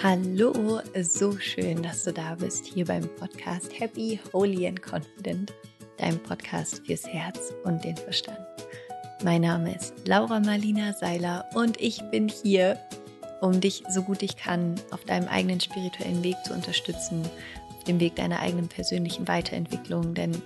[0.00, 5.52] Hallo, so schön, dass du da bist hier beim Podcast Happy, Holy and Confident,
[5.96, 8.38] deinem Podcast fürs Herz und den Verstand.
[9.24, 12.78] Mein Name ist Laura Marlina Seiler und ich bin hier,
[13.40, 17.28] um dich so gut ich kann auf deinem eigenen spirituellen Weg zu unterstützen,
[17.76, 20.40] auf dem Weg deiner eigenen persönlichen Weiterentwicklung, denn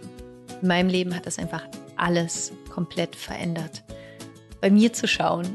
[0.62, 3.84] in meinem Leben hat das einfach alles komplett verändert.
[4.62, 5.46] Bei mir zu schauen,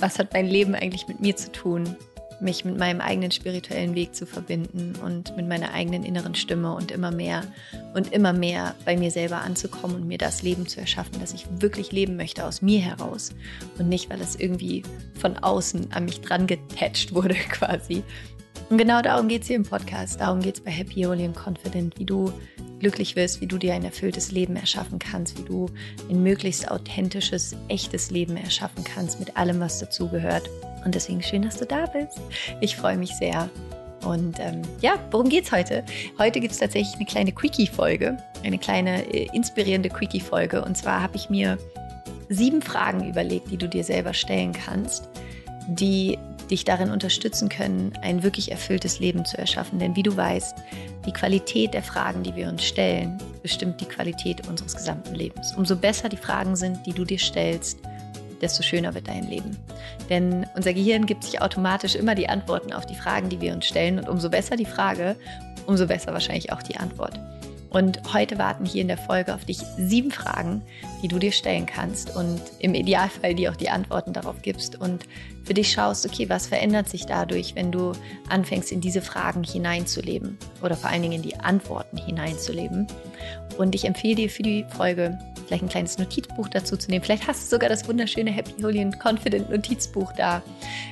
[0.00, 1.96] was hat mein Leben eigentlich mit mir zu tun,
[2.40, 6.90] mich mit meinem eigenen spirituellen Weg zu verbinden und mit meiner eigenen inneren Stimme und
[6.90, 7.42] immer mehr
[7.94, 11.46] und immer mehr bei mir selber anzukommen und mir das Leben zu erschaffen, das ich
[11.58, 13.30] wirklich leben möchte aus mir heraus
[13.78, 14.82] und nicht, weil es irgendwie
[15.18, 18.02] von außen an mich dran getatscht wurde quasi.
[18.68, 21.36] Und genau darum geht es hier im Podcast, darum geht es bei Happy, Holy and
[21.36, 22.32] Confident, wie du
[22.80, 25.66] glücklich wirst, wie du dir ein erfülltes Leben erschaffen kannst, wie du
[26.10, 30.50] ein möglichst authentisches, echtes Leben erschaffen kannst mit allem, was dazugehört.
[30.86, 32.20] Und deswegen schön, dass du da bist.
[32.60, 33.50] Ich freue mich sehr.
[34.04, 35.84] Und ähm, ja, worum geht's heute?
[36.16, 40.64] Heute gibt es tatsächlich eine kleine Quickie-Folge, eine kleine äh, inspirierende Quickie-Folge.
[40.64, 41.58] Und zwar habe ich mir
[42.28, 45.08] sieben Fragen überlegt, die du dir selber stellen kannst,
[45.66, 46.18] die
[46.52, 49.80] dich darin unterstützen können, ein wirklich erfülltes Leben zu erschaffen.
[49.80, 50.56] Denn wie du weißt,
[51.04, 55.52] die Qualität der Fragen, die wir uns stellen, bestimmt die Qualität unseres gesamten Lebens.
[55.56, 57.80] Umso besser die Fragen sind, die du dir stellst,
[58.40, 59.56] desto schöner wird dein Leben.
[60.08, 63.66] Denn unser Gehirn gibt sich automatisch immer die Antworten auf die Fragen, die wir uns
[63.66, 63.98] stellen.
[63.98, 65.16] Und umso besser die Frage,
[65.66, 67.18] umso besser wahrscheinlich auch die Antwort.
[67.76, 70.62] Und heute warten hier in der Folge auf dich sieben Fragen,
[71.02, 75.04] die du dir stellen kannst und im Idealfall dir auch die Antworten darauf gibst und
[75.44, 77.92] für dich schaust, okay, was verändert sich dadurch, wenn du
[78.30, 82.86] anfängst, in diese Fragen hineinzuleben oder vor allen Dingen in die Antworten hineinzuleben.
[83.58, 87.04] Und ich empfehle dir für die Folge vielleicht ein kleines Notizbuch dazu zu nehmen.
[87.04, 90.42] Vielleicht hast du sogar das wunderschöne Happy, Holy and Confident Notizbuch da.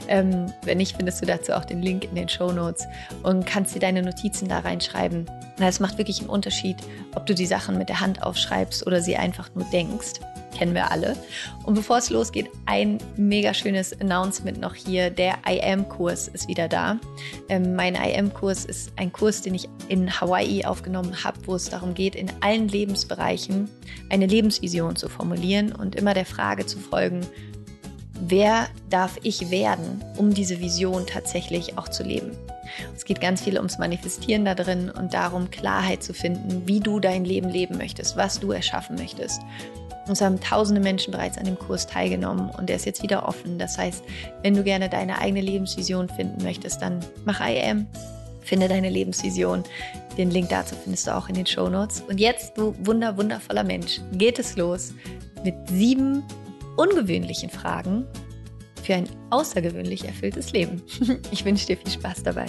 [0.09, 2.87] Ähm, wenn nicht, findest du dazu auch den Link in den Show Notes
[3.23, 5.27] und kannst dir deine Notizen da reinschreiben.
[5.59, 6.77] Es macht wirklich einen Unterschied,
[7.15, 10.21] ob du die Sachen mit der Hand aufschreibst oder sie einfach nur denkst
[10.55, 11.17] kennen wir alle.
[11.65, 15.11] Und bevor es losgeht, ein mega schönes Announcement noch hier.
[15.11, 16.99] Der IM-Kurs ist wieder da.
[17.49, 21.95] Ähm, mein IM-Kurs ist ein Kurs, den ich in Hawaii aufgenommen habe, wo es darum
[21.95, 23.69] geht, in allen Lebensbereichen
[24.11, 27.21] eine Lebensvision zu formulieren und immer der Frage zu folgen,
[28.15, 32.31] wer darf ich werden, um diese Vision tatsächlich auch zu leben.
[32.97, 37.01] Es geht ganz viel ums Manifestieren da drin und darum, Klarheit zu finden, wie du
[37.01, 39.41] dein Leben leben möchtest, was du erschaffen möchtest.
[40.09, 43.59] Es haben tausende Menschen bereits an dem Kurs teilgenommen und er ist jetzt wieder offen.
[43.59, 44.05] Das heißt,
[44.43, 47.87] wenn du gerne deine eigene Lebensvision finden möchtest, dann mach IM,
[48.43, 49.65] finde deine Lebensvision.
[50.19, 52.03] Den Link dazu findest du auch in den Show Notes.
[52.09, 54.93] Und jetzt, du wunder, wundervoller Mensch, geht es los
[55.43, 56.23] mit sieben
[56.77, 58.05] ungewöhnlichen Fragen
[58.83, 60.83] für ein außergewöhnlich erfülltes Leben.
[61.31, 62.47] Ich wünsche dir viel Spaß dabei.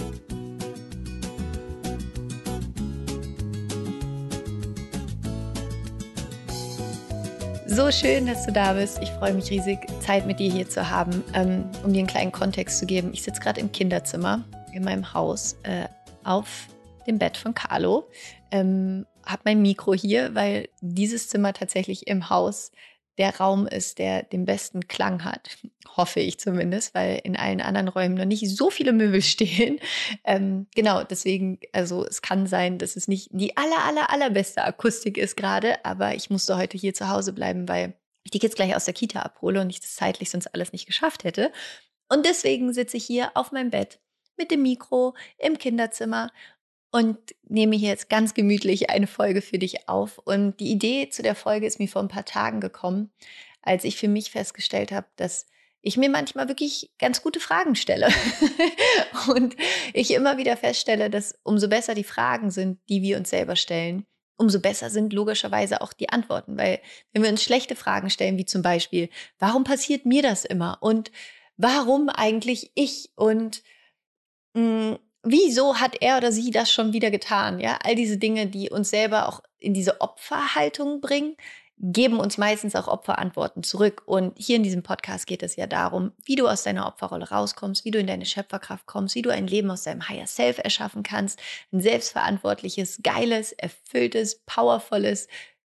[7.75, 8.99] So schön, dass du da bist.
[9.01, 11.21] Ich freue mich riesig, Zeit mit dir hier zu haben.
[11.33, 15.13] Ähm, um dir einen kleinen Kontext zu geben, ich sitze gerade im Kinderzimmer in meinem
[15.13, 15.89] Haus äh,
[16.23, 16.67] auf
[17.05, 18.07] dem Bett von Carlo.
[18.49, 22.71] Ähm, habe mein Mikro hier, weil dieses Zimmer tatsächlich im Haus
[23.17, 25.57] der Raum ist, der den besten Klang hat.
[25.97, 29.79] Hoffe ich zumindest, weil in allen anderen Räumen noch nicht so viele Möbel stehen.
[30.23, 35.17] Ähm, genau, deswegen, also es kann sein, dass es nicht die aller, aller, allerbeste Akustik
[35.17, 37.93] ist gerade, aber ich musste heute hier zu Hause bleiben, weil
[38.23, 40.87] ich die Kids gleich aus der Kita abhole und ich das zeitlich sonst alles nicht
[40.87, 41.51] geschafft hätte.
[42.09, 43.99] Und deswegen sitze ich hier auf meinem Bett
[44.37, 46.31] mit dem Mikro im Kinderzimmer
[46.95, 47.17] und
[47.49, 50.17] nehme hier jetzt ganz gemütlich eine Folge für dich auf.
[50.19, 53.11] Und die Idee zu der Folge ist mir vor ein paar Tagen gekommen,
[53.61, 55.45] als ich für mich festgestellt habe, dass
[55.81, 58.07] ich mir manchmal wirklich ganz gute Fragen stelle.
[59.27, 59.57] und
[59.91, 64.05] ich immer wieder feststelle, dass umso besser die Fragen sind, die wir uns selber stellen,
[64.37, 66.57] umso besser sind logischerweise auch die Antworten.
[66.57, 66.79] Weil
[67.11, 70.77] wenn wir uns schlechte Fragen stellen, wie zum Beispiel, warum passiert mir das immer?
[70.79, 71.11] Und
[71.57, 73.11] warum eigentlich ich?
[73.15, 73.63] Und
[74.53, 77.59] mh, mm, wieso hat er oder sie das schon wieder getan?
[77.59, 81.35] Ja, all diese Dinge, die uns selber auch in diese Opferhaltung bringen,
[81.77, 84.03] geben uns meistens auch Opferantworten zurück.
[84.05, 87.83] Und hier in diesem Podcast geht es ja darum, wie du aus deiner Opferrolle rauskommst,
[87.83, 91.03] wie du in deine Schöpferkraft kommst, wie du ein Leben aus deinem Higher Self erschaffen
[91.03, 91.39] kannst,
[91.73, 95.27] ein selbstverantwortliches, geiles, erfülltes, powervolles,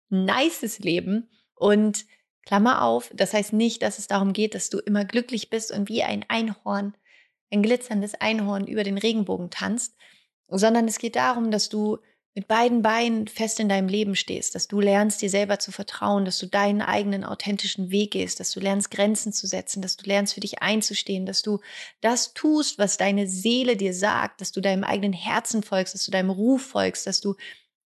[0.09, 1.29] nices Leben.
[1.53, 2.05] Und
[2.45, 5.89] Klammer auf, das heißt nicht, dass es darum geht, dass du immer glücklich bist und
[5.89, 6.95] wie ein Einhorn
[7.51, 9.95] ein glitzerndes Einhorn über den Regenbogen tanzt,
[10.47, 11.97] sondern es geht darum, dass du
[12.33, 16.23] mit beiden Beinen fest in deinem Leben stehst, dass du lernst, dir selber zu vertrauen,
[16.23, 20.05] dass du deinen eigenen authentischen Weg gehst, dass du lernst, Grenzen zu setzen, dass du
[20.05, 21.59] lernst, für dich einzustehen, dass du
[21.99, 26.11] das tust, was deine Seele dir sagt, dass du deinem eigenen Herzen folgst, dass du
[26.11, 27.35] deinem Ruf folgst, dass du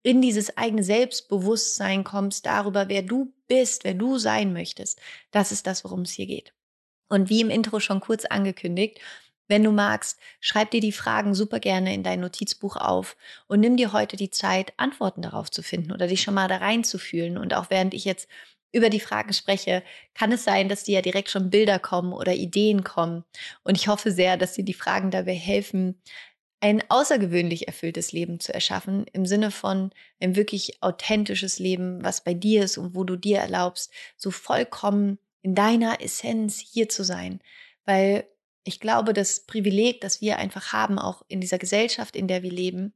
[0.03, 4.99] in dieses eigene Selbstbewusstsein kommst darüber, wer du bist, wer du sein möchtest.
[5.31, 6.53] Das ist das, worum es hier geht.
[7.09, 8.99] Und wie im Intro schon kurz angekündigt,
[9.47, 13.15] wenn du magst, schreib dir die Fragen super gerne in dein Notizbuch auf
[13.47, 16.57] und nimm dir heute die Zeit, Antworten darauf zu finden oder dich schon mal da
[16.57, 17.37] reinzufühlen.
[17.37, 18.27] Und auch während ich jetzt
[18.71, 19.83] über die Fragen spreche,
[20.13, 23.23] kann es sein, dass dir ja direkt schon Bilder kommen oder Ideen kommen.
[23.63, 26.01] Und ich hoffe sehr, dass dir die Fragen dabei helfen,
[26.59, 32.33] ein außergewöhnlich erfülltes Leben zu erschaffen, im Sinne von ein wirklich authentisches Leben, was bei
[32.33, 37.39] dir ist und wo du dir erlaubst, so vollkommen in deiner Essenz hier zu sein.
[37.85, 38.25] Weil
[38.65, 42.51] ich glaube, das Privileg, das wir einfach haben, auch in dieser Gesellschaft, in der wir
[42.51, 42.93] leben,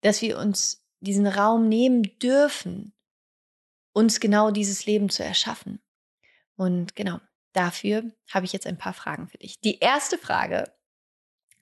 [0.00, 2.92] dass wir uns diesen Raum nehmen dürfen,
[3.92, 5.80] uns genau dieses Leben zu erschaffen.
[6.56, 7.20] Und genau,
[7.52, 9.60] dafür habe ich jetzt ein paar Fragen für dich.
[9.60, 10.72] Die erste Frage,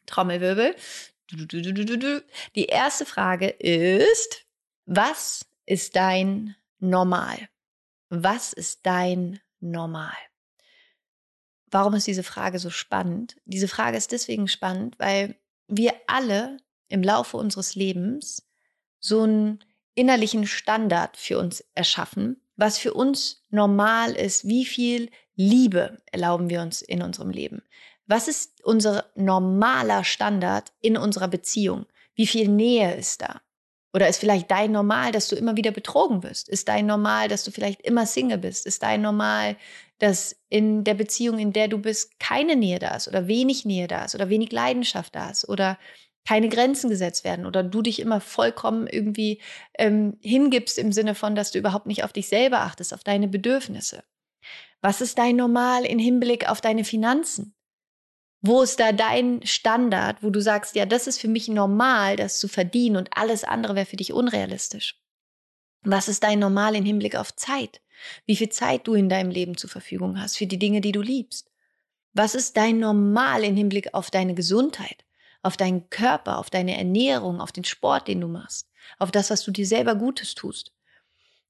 [0.06, 0.74] Trommelwirbel,
[2.54, 4.46] die erste Frage ist,
[4.86, 7.48] was ist dein Normal?
[8.08, 10.16] Was ist dein Normal?
[11.70, 13.36] Warum ist diese Frage so spannend?
[13.44, 15.36] Diese Frage ist deswegen spannend, weil
[15.68, 16.58] wir alle
[16.88, 18.48] im Laufe unseres Lebens
[18.98, 19.64] so einen
[19.94, 24.46] innerlichen Standard für uns erschaffen, was für uns normal ist.
[24.46, 27.62] Wie viel Liebe erlauben wir uns in unserem Leben?
[28.06, 31.86] Was ist unser normaler Standard in unserer Beziehung?
[32.14, 33.40] Wie viel Nähe ist da?
[33.92, 36.48] Oder ist vielleicht dein Normal, dass du immer wieder betrogen wirst?
[36.48, 38.66] Ist dein Normal, dass du vielleicht immer Single bist?
[38.66, 39.56] Ist dein Normal,
[39.98, 43.88] dass in der Beziehung, in der du bist, keine Nähe da ist oder wenig Nähe
[43.88, 45.78] da ist oder wenig Leidenschaft da ist oder
[46.26, 49.40] keine Grenzen gesetzt werden oder du dich immer vollkommen irgendwie
[49.78, 53.26] ähm, hingibst im Sinne von, dass du überhaupt nicht auf dich selber achtest, auf deine
[53.26, 54.04] Bedürfnisse.
[54.80, 57.54] Was ist dein Normal im Hinblick auf deine Finanzen?
[58.42, 62.38] Wo ist da dein Standard, wo du sagst, ja, das ist für mich normal, das
[62.38, 64.98] zu verdienen und alles andere wäre für dich unrealistisch?
[65.82, 67.80] Was ist dein Normal im Hinblick auf Zeit?
[68.26, 71.02] Wie viel Zeit du in deinem Leben zur Verfügung hast für die Dinge, die du
[71.02, 71.50] liebst?
[72.12, 75.04] Was ist dein Normal im Hinblick auf deine Gesundheit,
[75.42, 79.44] auf deinen Körper, auf deine Ernährung, auf den Sport, den du machst, auf das, was
[79.44, 80.72] du dir selber Gutes tust?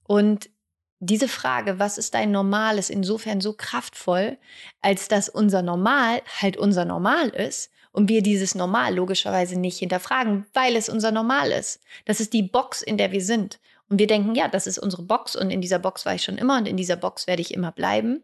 [0.05, 0.51] Und
[1.01, 4.37] diese Frage, was ist dein Normal, ist insofern so kraftvoll,
[4.83, 10.47] als dass unser Normal halt unser Normal ist und wir dieses Normal logischerweise nicht hinterfragen,
[10.53, 11.81] weil es unser Normal ist.
[12.05, 13.59] Das ist die Box, in der wir sind.
[13.89, 16.39] Und wir denken, ja, das ist unsere Box und in dieser Box war ich schon
[16.39, 18.23] immer und in dieser Box werde ich immer bleiben.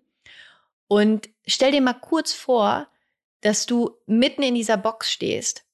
[0.86, 2.86] Und stell dir mal kurz vor,
[3.40, 5.64] dass du mitten in dieser Box stehst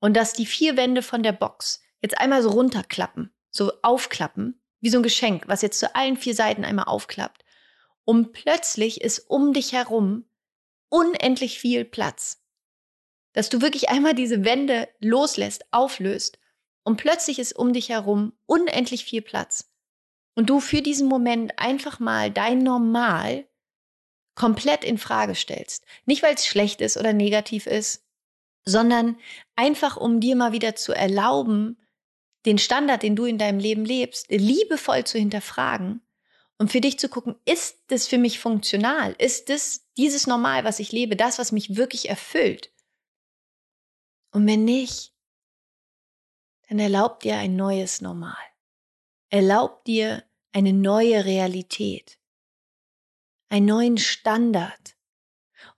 [0.00, 4.90] und dass die vier Wände von der Box jetzt einmal so runterklappen, so aufklappen wie
[4.90, 7.44] so ein Geschenk, was jetzt zu allen vier Seiten einmal aufklappt.
[8.04, 10.26] Und plötzlich ist um dich herum
[10.90, 12.42] unendlich viel Platz.
[13.32, 16.38] Dass du wirklich einmal diese Wände loslässt, auflöst
[16.82, 19.70] und plötzlich ist um dich herum unendlich viel Platz.
[20.34, 23.46] Und du für diesen Moment einfach mal dein Normal
[24.34, 25.84] komplett in Frage stellst.
[26.06, 28.04] Nicht, weil es schlecht ist oder negativ ist,
[28.64, 29.18] sondern
[29.54, 31.78] einfach, um dir mal wieder zu erlauben,
[32.44, 36.02] den Standard, den du in deinem Leben lebst, liebevoll zu hinterfragen
[36.58, 39.14] und für dich zu gucken, ist das für mich funktional?
[39.18, 42.72] Ist das dieses Normal, was ich lebe, das, was mich wirklich erfüllt?
[44.32, 45.12] Und wenn nicht,
[46.68, 48.36] dann erlaubt dir ein neues Normal.
[49.28, 52.18] Erlaubt dir eine neue Realität,
[53.48, 54.96] einen neuen Standard,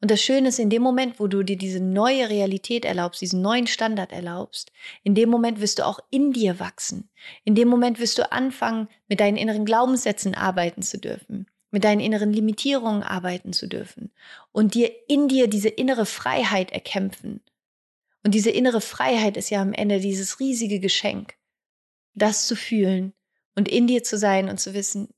[0.04, 3.40] und das Schöne ist, in dem Moment, wo du dir diese neue Realität erlaubst, diesen
[3.40, 4.70] neuen Standard erlaubst,
[5.02, 7.08] in dem Moment wirst du auch in dir wachsen.
[7.42, 12.02] In dem Moment wirst du anfangen, mit deinen inneren Glaubenssätzen arbeiten zu dürfen, mit deinen
[12.02, 14.12] inneren Limitierungen arbeiten zu dürfen
[14.52, 17.40] und dir in dir diese innere Freiheit erkämpfen.
[18.22, 21.36] Und diese innere Freiheit ist ja am Ende dieses riesige Geschenk,
[22.12, 23.14] das zu fühlen
[23.54, 25.14] und in dir zu sein und zu wissen,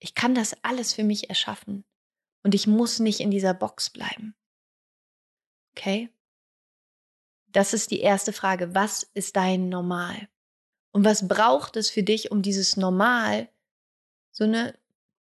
[0.00, 1.84] ich kann das alles für mich erschaffen.
[2.46, 4.36] Und ich muss nicht in dieser Box bleiben.
[5.72, 6.10] Okay?
[7.48, 8.72] Das ist die erste Frage.
[8.72, 10.28] Was ist dein Normal?
[10.92, 13.48] Und was braucht es für dich, um dieses Normal
[14.30, 14.78] so eine,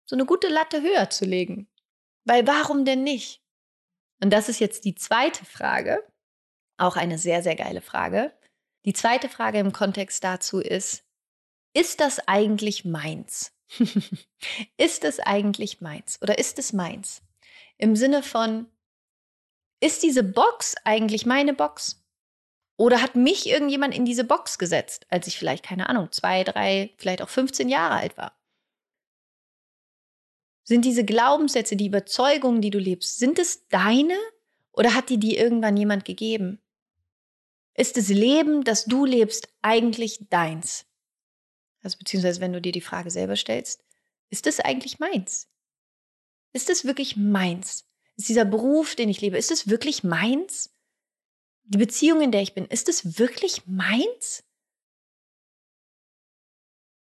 [0.05, 1.67] so eine gute Latte höher zu legen?
[2.23, 3.43] Weil warum denn nicht?
[4.23, 6.09] Und das ist jetzt die zweite Frage.
[6.77, 8.31] Auch eine sehr, sehr geile Frage.
[8.85, 11.03] Die zweite Frage im Kontext dazu ist,
[11.73, 13.51] ist das eigentlich meins?
[14.77, 17.21] ist es eigentlich meins oder ist es meins?
[17.77, 18.67] Im Sinne von,
[19.79, 21.97] ist diese Box eigentlich meine Box?
[22.77, 26.91] Oder hat mich irgendjemand in diese Box gesetzt, als ich vielleicht, keine Ahnung, zwei, drei,
[26.97, 28.35] vielleicht auch 15 Jahre alt war?
[30.63, 34.17] Sind diese Glaubenssätze, die Überzeugungen, die du lebst, sind es deine
[34.71, 36.61] oder hat dir die irgendwann jemand gegeben?
[37.73, 40.85] Ist das Leben, das du lebst, eigentlich deins?
[41.81, 43.83] Also beziehungsweise wenn du dir die Frage selber stellst,
[44.29, 45.47] ist das eigentlich meins?
[46.53, 47.87] Ist es wirklich meins?
[48.17, 50.73] Ist dieser Beruf, den ich lebe, ist es wirklich meins?
[51.63, 54.43] Die Beziehung, in der ich bin, ist es wirklich meins?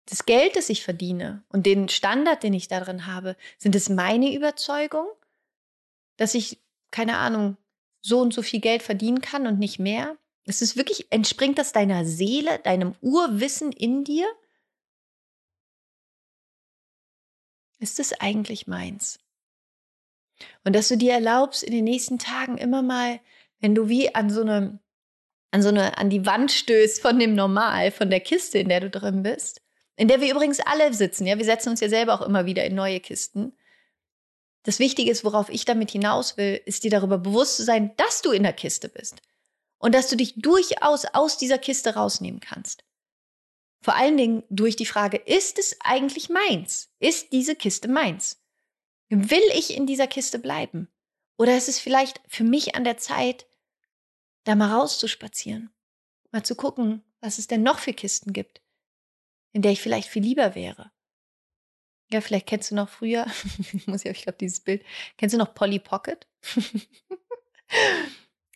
[0.06, 4.34] Das Geld, das ich verdiene und den Standard, den ich darin habe, sind es meine
[4.34, 5.08] Überzeugung,
[6.18, 6.60] dass ich,
[6.92, 7.58] keine Ahnung,
[8.02, 10.18] so und so viel Geld verdienen kann und nicht mehr?
[10.46, 14.28] Ist es wirklich, entspringt das deiner Seele, deinem Urwissen in dir?
[17.80, 19.20] Ist es eigentlich meins?
[20.64, 23.20] Und dass du dir erlaubst, in den nächsten Tagen immer mal,
[23.60, 24.80] wenn du wie an so eine,
[25.52, 28.82] an so eine, an die Wand stößt von dem Normal, von der Kiste, in der
[28.82, 29.62] du drin bist,
[29.96, 32.64] in der wir übrigens alle sitzen, ja, wir setzen uns ja selber auch immer wieder
[32.66, 33.54] in neue Kisten.
[34.64, 38.22] Das Wichtige ist, worauf ich damit hinaus will, ist dir darüber bewusst zu sein, dass
[38.22, 39.22] du in der Kiste bist
[39.78, 42.84] und dass du dich durchaus aus dieser Kiste rausnehmen kannst.
[43.82, 46.94] Vor allen Dingen durch die Frage, ist es eigentlich meins?
[47.00, 48.44] Ist diese Kiste meins?
[49.10, 50.90] Will ich in dieser Kiste bleiben?
[51.38, 53.48] Oder ist es vielleicht für mich an der Zeit,
[54.44, 55.72] da mal rauszuspazieren?
[56.32, 58.62] Mal zu gucken, was es denn noch für Kisten gibt,
[59.54, 60.92] in der ich vielleicht viel lieber wäre.
[62.12, 63.26] Ja, vielleicht kennst du noch früher,
[63.74, 64.84] ich muss ja, ich glaube, dieses Bild,
[65.18, 66.28] kennst du noch Polly Pocket?
[66.52, 66.76] das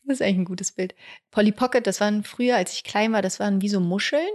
[0.05, 0.93] ist eigentlich ein gutes Bild.
[1.31, 4.29] Polly Pocket, das waren früher, als ich klein war, das waren wie so Muscheln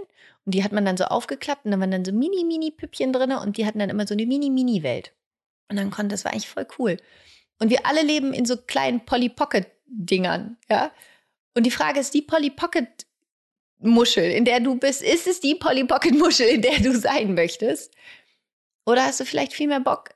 [0.49, 3.13] und die hat man dann so aufgeklappt und dann waren dann so mini, mini Püppchen
[3.13, 5.13] drin und die hatten dann immer so eine mini, mini Welt.
[5.69, 6.97] Und dann konnte, das war eigentlich voll cool.
[7.59, 10.91] Und wir alle leben in so kleinen Polly Pocket Dingern, ja.
[11.55, 12.87] Und die Frage ist, die Polly Pocket
[13.77, 17.35] Muschel, in der du bist, ist es die Polly Pocket Muschel, in der du sein
[17.35, 17.93] möchtest?
[18.87, 20.15] Oder hast du vielleicht viel mehr Bock,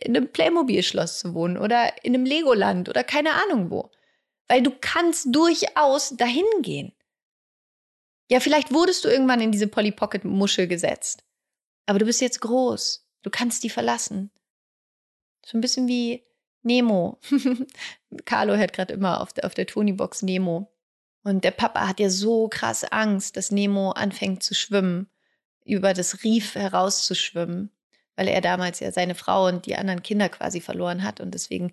[0.00, 3.90] in einem Playmobil-Schloss zu wohnen oder in einem Legoland oder keine Ahnung wo?
[4.48, 6.94] Weil du kannst durchaus dahin gehen.
[8.30, 11.24] Ja, vielleicht wurdest du irgendwann in diese Polly Pocket Muschel gesetzt.
[11.86, 13.06] Aber du bist jetzt groß.
[13.22, 14.30] Du kannst die verlassen.
[15.44, 16.24] So ein bisschen wie
[16.62, 17.18] Nemo.
[18.24, 20.70] Carlo hört gerade immer auf der, auf der Tony-Box Nemo.
[21.22, 25.08] Und der Papa hat ja so krass Angst, dass Nemo anfängt zu schwimmen,
[25.64, 27.70] über das Rief herauszuschwimmen,
[28.16, 31.20] weil er damals ja seine Frau und die anderen Kinder quasi verloren hat.
[31.20, 31.72] Und deswegen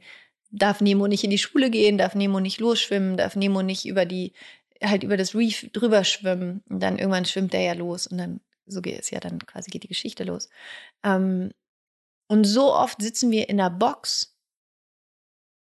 [0.51, 4.05] darf Nemo nicht in die Schule gehen, darf Nemo nicht losschwimmen, darf Nemo nicht über
[4.05, 4.34] die,
[4.81, 6.63] halt über das Reef drüber schwimmen.
[6.69, 9.69] Und dann irgendwann schwimmt er ja los und dann, so geht es ja, dann quasi
[9.69, 10.50] geht die Geschichte los.
[11.03, 11.51] Ähm,
[12.27, 14.38] und so oft sitzen wir in einer Box,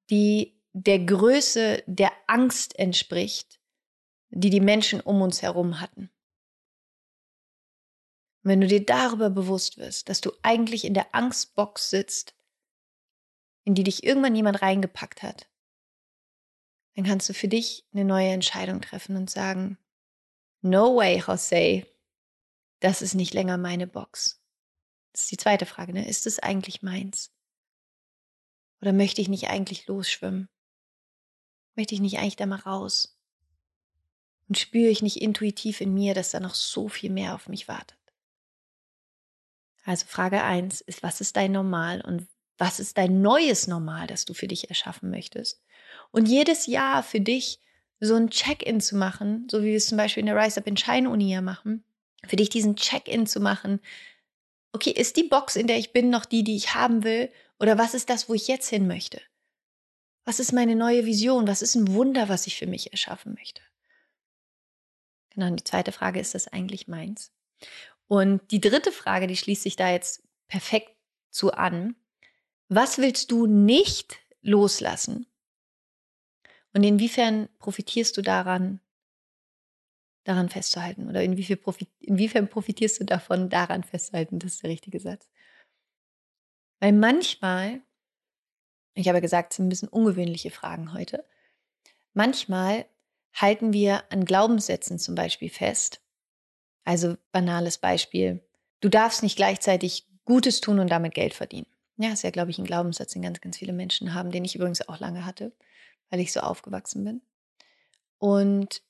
[0.09, 3.59] die der Größe der Angst entspricht,
[4.29, 6.09] die die Menschen um uns herum hatten.
[8.43, 12.35] Und wenn du dir darüber bewusst wirst, dass du eigentlich in der Angstbox sitzt,
[13.65, 15.49] in die dich irgendwann jemand reingepackt hat,
[16.96, 19.77] dann kannst du für dich eine neue Entscheidung treffen und sagen,
[20.62, 21.86] no way, Jose,
[22.79, 24.41] das ist nicht länger meine Box.
[25.12, 26.08] Das ist die zweite Frage, ne?
[26.08, 27.31] Ist es eigentlich meins?
[28.81, 30.50] Oder möchte ich nicht eigentlich losschwimmen?
[31.75, 33.17] Möchte ich nicht eigentlich da mal raus?
[34.48, 37.67] Und spüre ich nicht intuitiv in mir, dass da noch so viel mehr auf mich
[37.67, 37.98] wartet?
[39.84, 42.27] Also Frage 1 ist, was ist dein Normal und
[42.58, 45.63] was ist dein neues Normal, das du für dich erschaffen möchtest?
[46.11, 47.59] Und jedes Jahr für dich
[47.99, 50.67] so ein Check-in zu machen, so wie wir es zum Beispiel in der Rise Up
[50.67, 51.83] in Shine Uni ja machen,
[52.25, 53.79] für dich diesen Check-in zu machen,
[54.71, 57.31] okay, ist die Box, in der ich bin, noch die, die ich haben will?
[57.59, 59.21] Oder was ist das, wo ich jetzt hin möchte?
[60.25, 61.47] Was ist meine neue Vision?
[61.47, 63.61] Was ist ein Wunder, was ich für mich erschaffen möchte?
[65.31, 67.31] Genau, und die zweite Frage, ist das eigentlich meins?
[68.07, 70.91] Und die dritte Frage, die schließt sich da jetzt perfekt
[71.29, 71.95] zu an.
[72.67, 75.25] Was willst du nicht loslassen?
[76.73, 78.79] Und inwiefern profitierst du daran,
[80.23, 81.09] daran festzuhalten?
[81.09, 84.39] Oder inwiefern, profit inwiefern profitierst du davon, daran festzuhalten?
[84.39, 85.27] Das ist der richtige Satz.
[86.79, 87.81] Weil manchmal,
[88.93, 91.25] ich habe ja gesagt, es sind ein bisschen ungewöhnliche Fragen heute,
[92.13, 92.85] manchmal
[93.33, 96.01] halten wir an Glaubenssätzen zum Beispiel fest.
[96.83, 98.41] Also banales Beispiel,
[98.81, 101.67] du darfst nicht gleichzeitig Gutes tun und damit Geld verdienen.
[101.97, 104.55] Ja, ist ja, glaube ich, ein Glaubenssatz, den ganz, ganz viele Menschen haben, den ich
[104.55, 105.51] übrigens auch lange hatte,
[106.09, 107.21] weil ich so aufgewachsen bin.
[108.17, 108.81] Und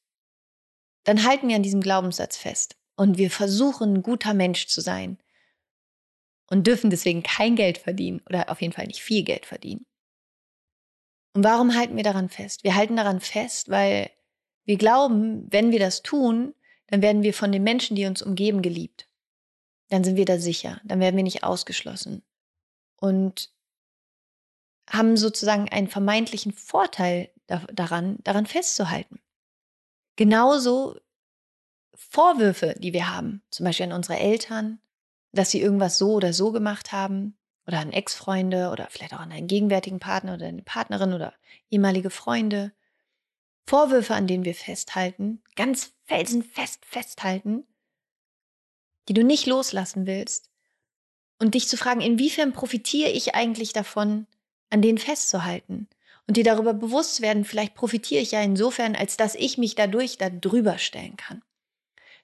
[1.03, 5.17] dann halten wir an diesem Glaubenssatz fest und wir versuchen, ein guter Mensch zu sein
[6.47, 9.85] und dürfen deswegen kein Geld verdienen oder auf jeden Fall nicht viel Geld verdienen.
[11.33, 12.63] Und warum halten wir daran fest?
[12.63, 14.09] Wir halten daran fest, weil
[14.65, 16.53] wir glauben, wenn wir das tun,
[16.87, 19.07] dann werden wir von den Menschen, die uns umgeben, geliebt.
[19.89, 22.23] Dann sind wir da sicher, dann werden wir nicht ausgeschlossen.
[22.97, 23.51] Und
[24.89, 29.19] haben sozusagen einen vermeintlichen Vorteil daran, daran festzuhalten.
[30.15, 30.99] Genauso
[31.93, 34.79] Vorwürfe, die wir haben, zum Beispiel an unsere Eltern,
[35.31, 37.37] dass sie irgendwas so oder so gemacht haben,
[37.69, 41.35] oder an Ex-Freunde oder vielleicht auch an einen gegenwärtigen Partner oder eine Partnerin oder
[41.69, 42.71] ehemalige Freunde.
[43.67, 47.67] Vorwürfe, an denen wir festhalten, ganz felsenfest festhalten,
[49.07, 50.49] die du nicht loslassen willst.
[51.37, 54.25] Und dich zu fragen, inwiefern profitiere ich eigentlich davon,
[54.69, 55.87] an denen festzuhalten?
[56.27, 60.19] Und dir darüber bewusst werden, vielleicht profitiere ich ja insofern, als dass ich mich dadurch
[60.19, 61.41] da drüber stellen kann.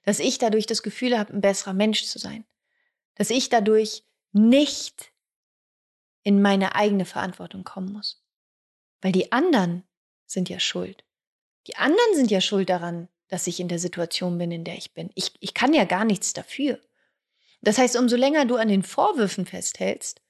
[0.04, 2.44] Dass ich dadurch das Gefühl habe, ein besserer Mensch zu sein.
[3.16, 5.10] Dass ich dadurch nicht
[6.22, 8.22] in meine eigene Verantwortung kommen muss.
[9.00, 9.82] Weil die anderen
[10.26, 11.04] sind ja schuld.
[11.66, 14.94] Die anderen sind ja schuld daran, dass ich in der Situation bin, in der ich
[14.94, 15.10] bin.
[15.14, 16.80] Ich, ich kann ja gar nichts dafür.
[17.60, 20.20] Das heißt, umso länger du an den Vorwürfen festhältst,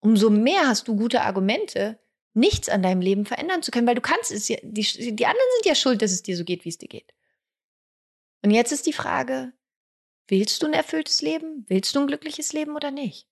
[0.00, 1.98] umso mehr hast du gute Argumente,
[2.32, 5.48] nichts an deinem Leben verändern zu können, weil du kannst es ja, die, die anderen
[5.56, 7.12] sind ja schuld, dass es dir so geht, wie es dir geht.
[8.42, 9.52] Und jetzt ist die Frage,
[10.28, 11.64] willst du ein erfülltes Leben?
[11.68, 13.28] Willst du ein glückliches Leben oder nicht?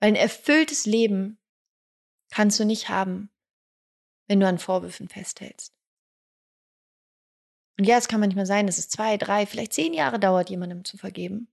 [0.00, 1.38] Weil ein erfülltes Leben
[2.30, 3.30] kannst du nicht haben,
[4.26, 5.72] wenn du an Vorwürfen festhältst.
[7.78, 10.84] Und ja, es kann manchmal sein, dass es zwei, drei, vielleicht zehn Jahre dauert, jemandem
[10.84, 11.48] zu vergeben.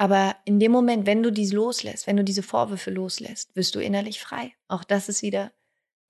[0.00, 3.80] Aber in dem Moment, wenn du dies loslässt, wenn du diese Vorwürfe loslässt, wirst du
[3.80, 4.54] innerlich frei.
[4.68, 5.52] Auch das ist wieder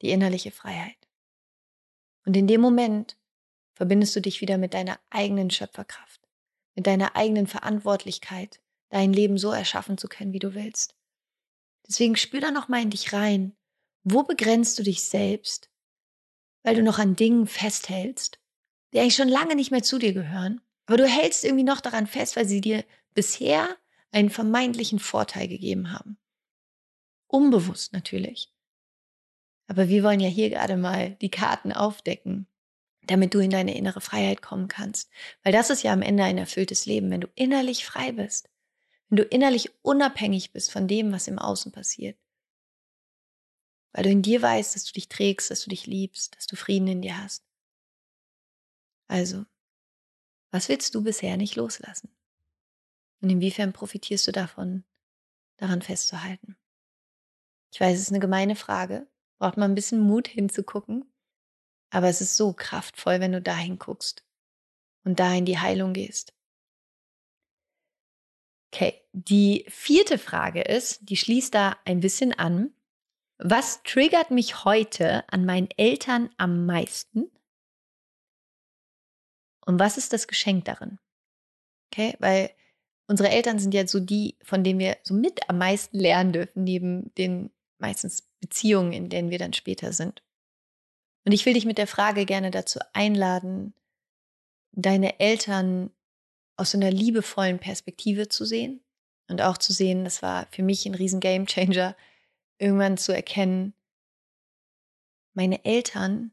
[0.02, 1.08] die innerliche Freiheit.
[2.26, 3.16] Und in dem Moment
[3.72, 6.20] verbindest du dich wieder mit deiner eigenen Schöpferkraft,
[6.74, 10.94] mit deiner eigenen Verantwortlichkeit, dein Leben so erschaffen zu können, wie du willst.
[11.88, 13.56] Deswegen spür da noch mal in dich rein.
[14.04, 15.70] Wo begrenzt du dich selbst,
[16.62, 18.38] weil du noch an Dingen festhältst,
[18.92, 22.06] die eigentlich schon lange nicht mehr zu dir gehören, aber du hältst irgendwie noch daran
[22.06, 22.84] fest, weil sie dir
[23.18, 23.76] bisher
[24.12, 26.18] einen vermeintlichen Vorteil gegeben haben.
[27.26, 28.52] Unbewusst natürlich.
[29.66, 32.46] Aber wir wollen ja hier gerade mal die Karten aufdecken,
[33.02, 35.10] damit du in deine innere Freiheit kommen kannst.
[35.42, 38.48] Weil das ist ja am Ende ein erfülltes Leben, wenn du innerlich frei bist
[39.08, 42.18] wenn du innerlich unabhängig bist von dem, was im Außen passiert.
[43.92, 46.56] Weil du in dir weißt, dass du dich trägst, dass du dich liebst, dass du
[46.56, 47.44] Frieden in dir hast.
[49.08, 49.46] Also,
[50.50, 52.14] was willst du bisher nicht loslassen?
[53.20, 54.84] Und inwiefern profitierst du davon,
[55.56, 56.56] daran festzuhalten?
[57.72, 59.06] Ich weiß, es ist eine gemeine Frage,
[59.38, 61.12] braucht man ein bisschen Mut hinzugucken,
[61.90, 64.24] aber es ist so kraftvoll, wenn du dahin guckst
[65.04, 66.34] und da in die Heilung gehst.
[68.72, 72.74] Okay, die vierte Frage ist, die schließt da ein bisschen an.
[73.38, 77.30] Was triggert mich heute an meinen Eltern am meisten?
[79.64, 80.98] Und was ist das Geschenk darin?
[81.90, 82.50] Okay, weil
[83.08, 86.64] unsere Eltern sind ja so die, von denen wir so mit am meisten lernen dürfen,
[86.64, 90.22] neben den meistens Beziehungen, in denen wir dann später sind.
[91.24, 93.74] Und ich will dich mit der Frage gerne dazu einladen,
[94.72, 95.90] deine Eltern
[96.56, 98.80] aus so einer liebevollen Perspektive zu sehen
[99.28, 101.96] und auch zu sehen, das war für mich ein riesen Gamechanger,
[102.58, 103.74] irgendwann zu erkennen,
[105.38, 106.32] meine Eltern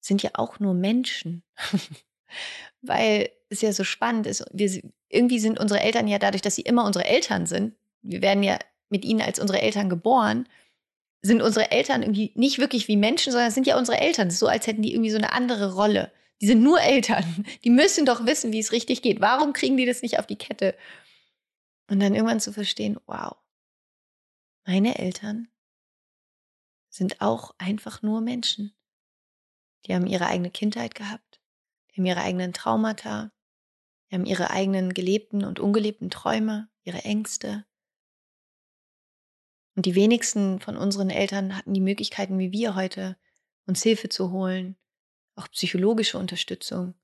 [0.00, 1.42] sind ja auch nur Menschen.
[2.82, 4.44] Weil es ja so spannend ist.
[4.52, 8.42] Wir, irgendwie sind unsere Eltern ja dadurch, dass sie immer unsere Eltern sind, wir werden
[8.42, 10.48] ja mit ihnen als unsere Eltern geboren,
[11.22, 14.30] sind unsere Eltern irgendwie nicht wirklich wie Menschen, sondern sind ja unsere Eltern.
[14.30, 16.12] So, als hätten die irgendwie so eine andere Rolle.
[16.40, 17.44] Die sind nur Eltern.
[17.64, 19.20] Die müssen doch wissen, wie es richtig geht.
[19.20, 20.74] Warum kriegen die das nicht auf die Kette?
[21.88, 23.36] Und dann irgendwann zu verstehen, wow,
[24.64, 25.48] meine Eltern
[26.88, 28.72] sind auch einfach nur Menschen.
[29.86, 31.29] Die haben ihre eigene Kindheit gehabt,
[32.00, 33.30] haben ihre eigenen Traumata,
[34.10, 37.66] haben ihre eigenen gelebten und ungelebten Träume, ihre Ängste.
[39.76, 43.18] Und die wenigsten von unseren Eltern hatten die Möglichkeiten wie wir heute,
[43.66, 44.76] uns Hilfe zu holen,
[45.36, 46.94] auch psychologische Unterstützung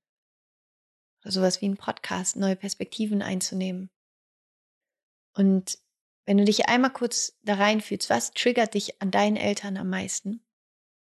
[1.22, 3.90] oder sowas wie ein Podcast, neue Perspektiven einzunehmen.
[5.34, 5.78] Und
[6.24, 10.42] wenn du dich einmal kurz da reinfühlst, was triggert dich an deinen Eltern am meisten?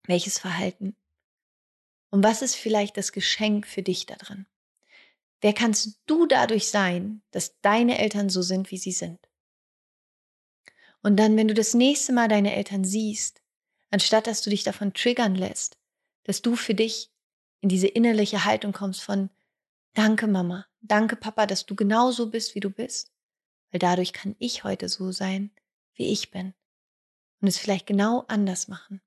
[0.07, 0.97] Welches Verhalten?
[2.15, 4.47] Und was ist vielleicht das Geschenk für dich da drin?
[5.41, 9.19] Wer kannst du dadurch sein, dass deine Eltern so sind, wie sie sind?
[11.03, 13.43] Und dann, wenn du das nächste Mal deine Eltern siehst,
[13.91, 15.77] anstatt dass du dich davon triggern lässt,
[16.23, 17.11] dass du für dich
[17.59, 19.29] in diese innerliche Haltung kommst von
[19.95, 23.11] Danke Mama, danke Papa, dass du genauso bist, wie du bist,
[23.73, 25.51] weil dadurch kann ich heute so sein,
[25.95, 26.55] wie ich bin
[27.41, 29.03] und es vielleicht genau anders machen.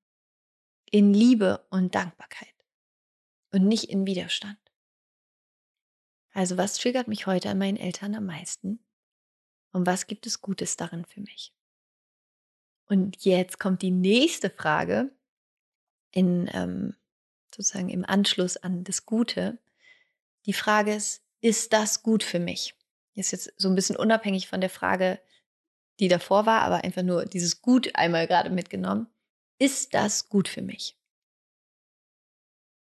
[0.92, 2.57] in Liebe und Dankbarkeit
[3.52, 4.60] und nicht in Widerstand.
[6.34, 8.80] Also was triggert mich heute an meinen Eltern am meisten?
[9.72, 11.54] Und was gibt es Gutes darin für mich?
[12.86, 15.12] Und jetzt kommt die nächste Frage
[16.12, 16.96] in ähm,
[17.54, 19.58] sozusagen im Anschluss an das Gute.
[20.46, 22.76] Die Frage ist, ist das gut für mich?
[23.14, 25.20] Ist jetzt so ein bisschen unabhängig von der Frage,
[26.00, 29.08] die davor war, aber einfach nur dieses Gut einmal gerade mitgenommen.
[29.58, 30.96] Ist das gut für mich?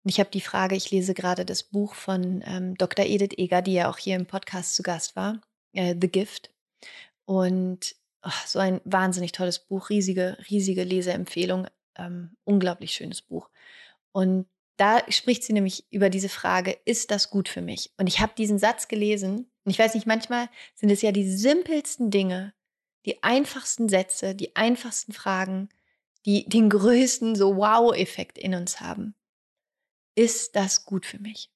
[0.03, 3.05] Und ich habe die Frage, ich lese gerade das Buch von ähm, Dr.
[3.05, 5.39] Edith Eger, die ja auch hier im Podcast zu Gast war,
[5.73, 6.51] äh, The Gift.
[7.25, 13.49] Und oh, so ein wahnsinnig tolles Buch, riesige, riesige Leseempfehlung, ähm, unglaublich schönes Buch.
[14.11, 17.91] Und da spricht sie nämlich über diese Frage, ist das gut für mich?
[17.97, 21.29] Und ich habe diesen Satz gelesen und ich weiß nicht, manchmal sind es ja die
[21.29, 22.53] simpelsten Dinge,
[23.05, 25.69] die einfachsten Sätze, die einfachsten Fragen,
[26.25, 29.15] die den größten so Wow-Effekt in uns haben.
[30.15, 31.51] Ist das gut für mich?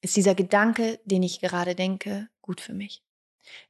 [0.00, 3.02] Ist dieser Gedanke, den ich gerade denke, gut für mich?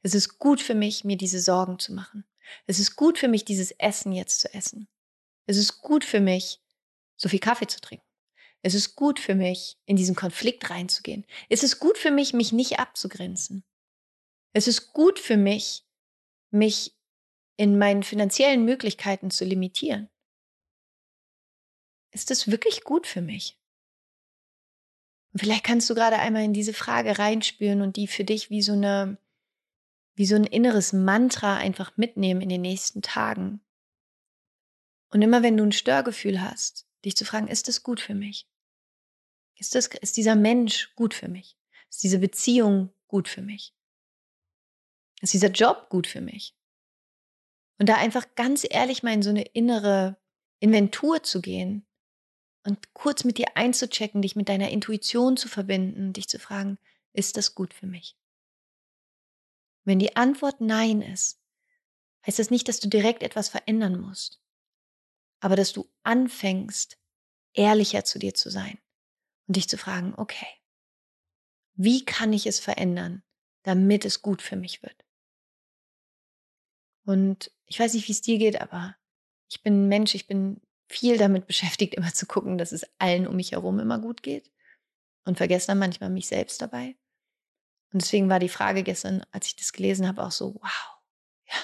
[0.01, 2.25] Es ist gut für mich, mir diese Sorgen zu machen.
[2.65, 4.87] Es ist gut für mich, dieses Essen jetzt zu essen.
[5.45, 6.61] Es ist gut für mich,
[7.15, 8.05] so viel Kaffee zu trinken.
[8.61, 11.25] Es ist gut für mich, in diesen Konflikt reinzugehen.
[11.47, 13.63] Es ist gut für mich, mich nicht abzugrenzen.
[14.53, 15.85] Es ist gut für mich,
[16.51, 16.95] mich
[17.55, 20.09] in meinen finanziellen Möglichkeiten zu limitieren.
[22.11, 23.58] Ist das wirklich gut für mich?
[25.31, 28.61] Und vielleicht kannst du gerade einmal in diese Frage reinspüren und die für dich wie
[28.61, 29.17] so eine,
[30.15, 33.61] wie so ein inneres Mantra einfach mitnehmen in den nächsten Tagen.
[35.11, 38.47] Und immer wenn du ein Störgefühl hast, dich zu fragen, ist das gut für mich?
[39.55, 41.57] Ist, das, ist dieser Mensch gut für mich?
[41.89, 43.73] Ist diese Beziehung gut für mich?
[45.21, 46.55] Ist dieser Job gut für mich?
[47.77, 50.17] Und da einfach ganz ehrlich mal in so eine innere
[50.59, 51.85] Inventur zu gehen
[52.63, 56.77] und kurz mit dir einzuchecken, dich mit deiner Intuition zu verbinden, dich zu fragen,
[57.13, 58.17] ist das gut für mich?
[59.85, 61.41] Wenn die Antwort Nein ist,
[62.25, 64.41] heißt das nicht, dass du direkt etwas verändern musst,
[65.39, 66.97] aber dass du anfängst,
[67.53, 68.77] ehrlicher zu dir zu sein
[69.47, 70.47] und dich zu fragen, okay,
[71.73, 73.23] wie kann ich es verändern,
[73.63, 75.05] damit es gut für mich wird?
[77.05, 78.95] Und ich weiß nicht, wie es dir geht, aber
[79.49, 83.35] ich bin Mensch, ich bin viel damit beschäftigt, immer zu gucken, dass es allen um
[83.35, 84.51] mich herum immer gut geht
[85.23, 86.97] und vergesse dann manchmal mich selbst dabei.
[87.93, 90.97] Und deswegen war die Frage gestern, als ich das gelesen habe, auch so, wow,
[91.47, 91.55] ja,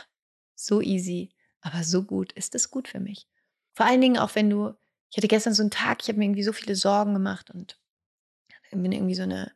[0.56, 3.28] so easy, aber so gut, ist das gut für mich?
[3.74, 4.76] Vor allen Dingen auch, wenn du
[5.16, 7.80] ich hatte gestern so einen Tag, ich habe mir irgendwie so viele Sorgen gemacht und
[8.72, 9.54] bin irgendwie so eine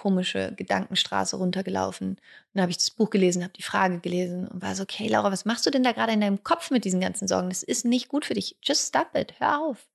[0.00, 2.08] komische Gedankenstraße runtergelaufen.
[2.12, 2.18] Und
[2.54, 5.30] dann habe ich das Buch gelesen, habe die Frage gelesen und war so, okay, Laura,
[5.30, 7.50] was machst du denn da gerade in deinem Kopf mit diesen ganzen Sorgen?
[7.50, 8.56] Das ist nicht gut für dich.
[8.62, 9.38] Just stop it.
[9.38, 9.88] Hör auf.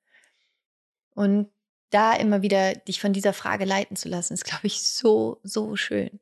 [1.15, 1.49] Und
[1.89, 5.75] da immer wieder dich von dieser Frage leiten zu lassen, ist, glaube ich, so, so
[5.75, 6.19] schön.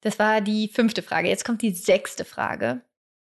[0.00, 1.28] Das war die fünfte Frage.
[1.28, 2.80] Jetzt kommt die sechste Frage.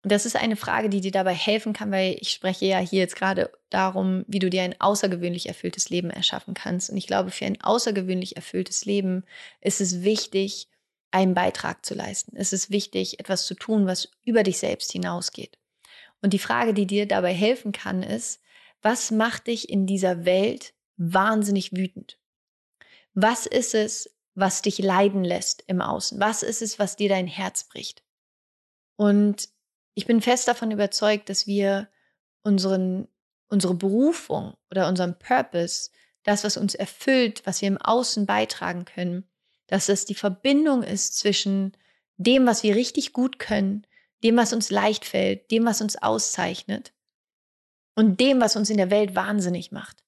[0.01, 2.99] Und das ist eine Frage, die dir dabei helfen kann, weil ich spreche ja hier
[2.99, 6.89] jetzt gerade darum, wie du dir ein außergewöhnlich erfülltes Leben erschaffen kannst.
[6.89, 9.25] Und ich glaube, für ein außergewöhnlich erfülltes Leben
[9.59, 10.69] ist es wichtig,
[11.11, 12.37] einen Beitrag zu leisten.
[12.37, 15.57] Es ist wichtig, etwas zu tun, was über dich selbst hinausgeht.
[16.21, 18.41] Und die Frage, die dir dabei helfen kann, ist,
[18.81, 22.17] was macht dich in dieser Welt wahnsinnig wütend?
[23.13, 26.19] Was ist es, was dich leiden lässt im Außen?
[26.19, 28.03] Was ist es, was dir dein Herz bricht?
[28.95, 29.49] Und
[29.99, 31.89] ich bin fest davon überzeugt, dass wir
[32.41, 33.09] unseren,
[33.49, 35.89] unsere Berufung oder unseren Purpose,
[36.23, 39.29] das, was uns erfüllt, was wir im Außen beitragen können,
[39.67, 41.75] dass es die Verbindung ist zwischen
[42.15, 43.85] dem, was wir richtig gut können,
[44.23, 46.93] dem, was uns leicht fällt, dem, was uns auszeichnet
[47.93, 50.05] und dem, was uns in der Welt wahnsinnig macht,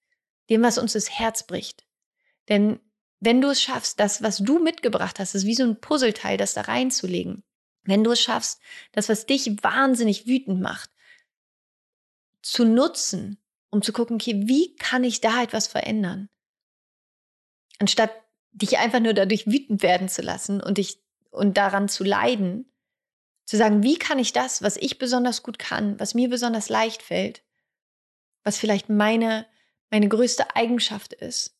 [0.50, 1.86] dem, was uns das Herz bricht.
[2.48, 2.80] Denn
[3.20, 6.54] wenn du es schaffst, das, was du mitgebracht hast, ist wie so ein Puzzleteil, das
[6.54, 7.44] da reinzulegen.
[7.84, 10.90] Wenn du es schaffst, das, was dich wahnsinnig wütend macht,
[12.42, 13.38] zu nutzen,
[13.70, 16.30] um zu gucken, okay, wie kann ich da etwas verändern?
[17.80, 18.12] Anstatt
[18.52, 22.72] dich einfach nur dadurch wütend werden zu lassen und dich und daran zu leiden,
[23.46, 27.02] zu sagen, wie kann ich das, was ich besonders gut kann, was mir besonders leicht
[27.02, 27.44] fällt,
[28.44, 29.48] was vielleicht meine,
[29.90, 31.58] meine größte Eigenschaft ist,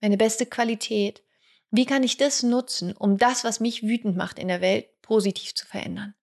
[0.00, 1.22] meine beste Qualität,
[1.72, 5.54] wie kann ich das nutzen, um das, was mich wütend macht in der Welt, positiv
[5.54, 6.14] zu verändern?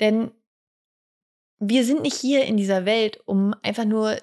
[0.00, 0.32] Denn
[1.60, 4.18] wir sind nicht hier in dieser Welt, um einfach nur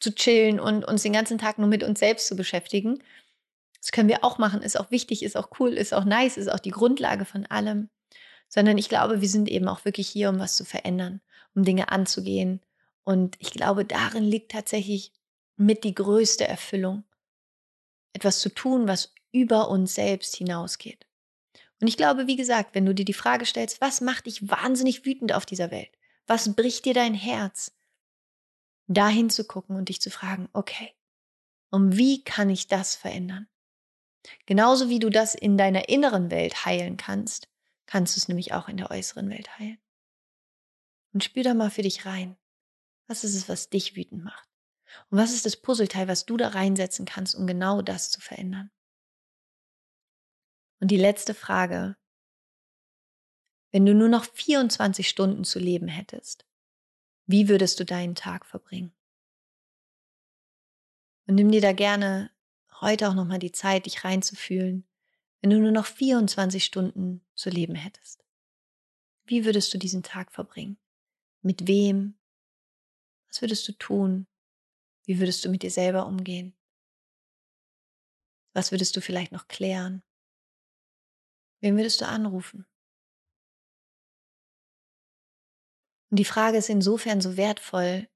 [0.00, 3.02] zu chillen und uns den ganzen Tag nur mit uns selbst zu beschäftigen.
[3.80, 6.52] Das können wir auch machen, ist auch wichtig, ist auch cool, ist auch nice, ist
[6.52, 7.88] auch die Grundlage von allem.
[8.48, 11.20] Sondern ich glaube, wir sind eben auch wirklich hier, um was zu verändern,
[11.54, 12.60] um Dinge anzugehen,
[13.02, 15.14] Und ich glaube, darin liegt tatsächlich
[15.56, 17.04] mit die größte Erfüllung.
[18.12, 21.06] Etwas zu tun, was über uns selbst hinausgeht.
[21.80, 25.04] Und ich glaube, wie gesagt, wenn du dir die Frage stellst, was macht dich wahnsinnig
[25.04, 25.90] wütend auf dieser Welt?
[26.26, 27.72] Was bricht dir dein Herz?
[28.86, 30.94] Dahin zu gucken und dich zu fragen, okay,
[31.70, 33.46] und wie kann ich das verändern?
[34.46, 37.48] Genauso wie du das in deiner inneren Welt heilen kannst,
[37.86, 39.78] kannst du es nämlich auch in der äußeren Welt heilen.
[41.12, 42.36] Und spür da mal für dich rein.
[43.06, 44.48] Was ist es, was dich wütend macht?
[45.10, 48.70] Und was ist das Puzzleteil, was du da reinsetzen kannst, um genau das zu verändern?
[50.80, 51.96] Und die letzte Frage.
[53.70, 56.46] Wenn du nur noch 24 Stunden zu leben hättest,
[57.26, 58.94] wie würdest du deinen Tag verbringen?
[61.26, 62.30] Und nimm dir da gerne
[62.80, 64.88] heute auch nochmal die Zeit, dich reinzufühlen,
[65.40, 68.24] wenn du nur noch 24 Stunden zu leben hättest.
[69.26, 70.78] Wie würdest du diesen Tag verbringen?
[71.42, 72.18] Mit wem?
[73.28, 74.26] Was würdest du tun?
[75.04, 76.56] Wie würdest du mit dir selber umgehen?
[78.54, 80.02] Was würdest du vielleicht noch klären?
[81.60, 82.66] Wen würdest du anrufen?
[86.10, 88.08] Und die Frage ist insofern so wertvoll,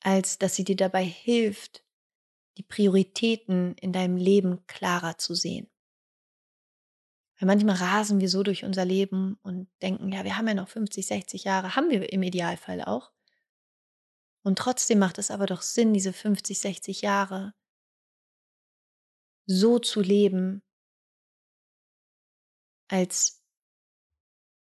[0.00, 1.84] als dass sie dir dabei hilft,
[2.56, 5.68] die Prioritäten in deinem Leben klarer zu sehen.
[7.38, 10.68] Weil manchmal rasen wir so durch unser Leben und denken, ja, wir haben ja noch
[10.68, 13.12] 50, 60 Jahre, haben wir im Idealfall auch.
[14.44, 17.54] Und trotzdem macht es aber doch Sinn, diese 50, 60 Jahre
[19.46, 20.62] so zu leben,
[22.92, 23.42] als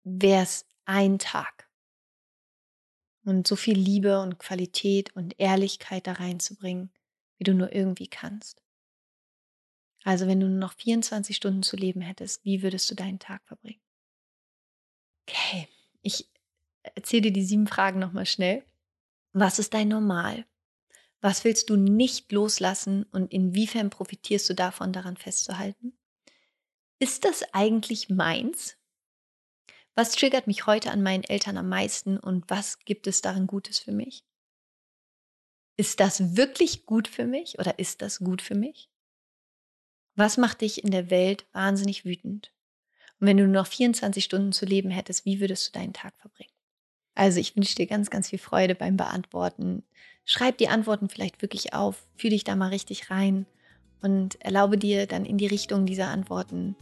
[0.03, 1.67] wäre es ein Tag.
[3.23, 6.91] Und so viel Liebe und Qualität und Ehrlichkeit da reinzubringen,
[7.37, 8.61] wie du nur irgendwie kannst.
[10.03, 13.43] Also wenn du nur noch 24 Stunden zu leben hättest, wie würdest du deinen Tag
[13.45, 13.81] verbringen?
[15.27, 15.67] Okay,
[16.01, 16.29] ich
[16.81, 18.63] erzähle dir die sieben Fragen nochmal schnell.
[19.33, 20.45] Was ist dein Normal?
[21.21, 25.97] Was willst du nicht loslassen und inwiefern profitierst du davon, daran festzuhalten?
[27.01, 28.77] Ist das eigentlich meins?
[29.95, 33.79] Was triggert mich heute an meinen Eltern am meisten und was gibt es darin Gutes
[33.79, 34.23] für mich?
[35.77, 38.91] Ist das wirklich gut für mich oder ist das gut für mich?
[40.13, 42.53] Was macht dich in der Welt wahnsinnig wütend?
[43.19, 46.15] Und wenn du nur noch 24 Stunden zu leben hättest, wie würdest du deinen Tag
[46.17, 46.53] verbringen?
[47.15, 49.81] Also ich wünsche dir ganz, ganz viel Freude beim Beantworten.
[50.23, 53.47] Schreib die Antworten vielleicht wirklich auf, fühl dich da mal richtig rein
[54.03, 56.75] und erlaube dir dann in die Richtung dieser Antworten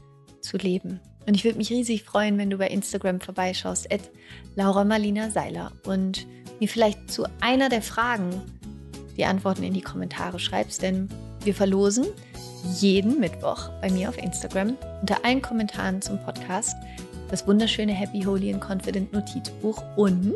[0.49, 0.99] zu leben.
[1.27, 4.01] Und ich würde mich riesig freuen, wenn du bei Instagram vorbeischaust, at
[4.55, 6.25] Laura Marlina Seiler und
[6.59, 8.29] mir vielleicht zu einer der Fragen
[9.15, 11.07] die Antworten in die Kommentare schreibst, denn
[11.43, 12.07] wir verlosen
[12.79, 16.75] jeden Mittwoch bei mir auf Instagram unter allen Kommentaren zum Podcast
[17.29, 20.35] das wunderschöne Happy, Holy and Confident Notizbuch und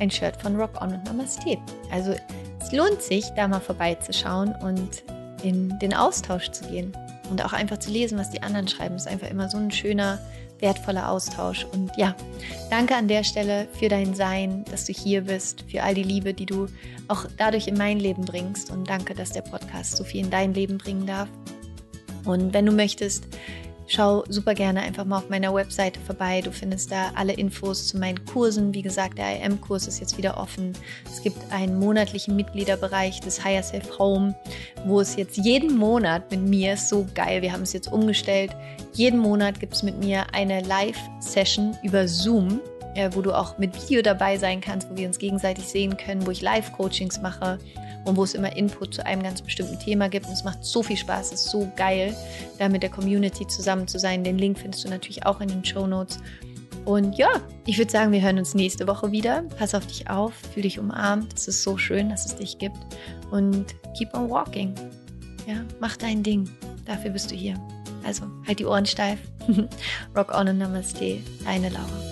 [0.00, 1.56] ein Shirt von Rock On und Namaste.
[1.92, 2.16] Also
[2.60, 5.04] es lohnt sich, da mal vorbeizuschauen und
[5.44, 6.92] in den Austausch zu gehen
[7.32, 8.94] und auch einfach zu lesen, was die anderen schreiben.
[8.94, 10.20] Ist einfach immer so ein schöner,
[10.60, 11.66] wertvoller Austausch.
[11.72, 12.14] Und ja,
[12.70, 16.34] danke an der Stelle für dein Sein, dass du hier bist, für all die Liebe,
[16.34, 16.68] die du
[17.08, 18.70] auch dadurch in mein Leben bringst.
[18.70, 21.28] Und danke, dass der Podcast so viel in dein Leben bringen darf.
[22.24, 23.26] Und wenn du möchtest,
[23.86, 26.40] Schau super gerne einfach mal auf meiner Webseite vorbei.
[26.40, 28.72] Du findest da alle Infos zu meinen Kursen.
[28.72, 30.72] Wie gesagt, der IM-Kurs ist jetzt wieder offen.
[31.04, 34.34] Es gibt einen monatlichen Mitgliederbereich des Higher Self Home,
[34.86, 37.42] wo es jetzt jeden Monat mit mir ist so geil.
[37.42, 38.52] Wir haben es jetzt umgestellt.
[38.94, 42.60] Jeden Monat gibt es mit mir eine Live-Session über Zoom
[42.94, 46.26] äh, wo du auch mit Video dabei sein kannst, wo wir uns gegenseitig sehen können,
[46.26, 47.58] wo ich Live-Coachings mache
[48.04, 50.26] und wo es immer Input zu einem ganz bestimmten Thema gibt.
[50.26, 52.14] Und es macht so viel Spaß, es ist so geil,
[52.58, 54.24] da mit der Community zusammen zu sein.
[54.24, 56.18] Den Link findest du natürlich auch in den Show Notes.
[56.84, 57.28] Und ja,
[57.66, 59.44] ich würde sagen, wir hören uns nächste Woche wieder.
[59.56, 61.32] Pass auf dich auf, fühl dich umarmt.
[61.34, 62.78] Es ist so schön, dass es dich gibt.
[63.30, 64.74] Und keep on walking.
[65.46, 66.48] Ja, mach dein Ding.
[66.84, 67.54] Dafür bist du hier.
[68.04, 69.18] Also halt die Ohren steif.
[70.16, 71.18] Rock on und Namaste.
[71.44, 72.11] Deine Laura.